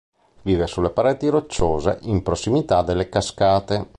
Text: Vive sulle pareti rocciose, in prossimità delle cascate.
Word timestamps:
Vive 0.41 0.65
sulle 0.65 0.89
pareti 0.89 1.29
rocciose, 1.29 1.99
in 2.05 2.23
prossimità 2.23 2.81
delle 2.81 3.07
cascate. 3.07 3.85